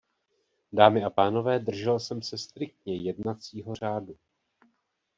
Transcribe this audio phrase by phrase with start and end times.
[0.73, 4.15] Dámy a pánové, držel jsem se striktně jednacího řádu.